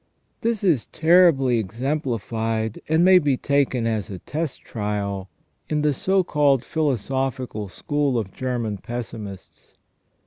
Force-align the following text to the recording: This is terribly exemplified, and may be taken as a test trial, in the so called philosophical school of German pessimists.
This 0.41 0.63
is 0.63 0.87
terribly 0.87 1.59
exemplified, 1.59 2.81
and 2.89 3.05
may 3.05 3.19
be 3.19 3.37
taken 3.37 3.85
as 3.85 4.09
a 4.09 4.17
test 4.17 4.61
trial, 4.61 5.29
in 5.69 5.83
the 5.83 5.93
so 5.93 6.23
called 6.23 6.63
philosophical 6.63 7.69
school 7.69 8.17
of 8.17 8.33
German 8.33 8.79
pessimists. 8.79 9.73